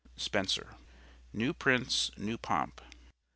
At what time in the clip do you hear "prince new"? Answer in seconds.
1.53-2.39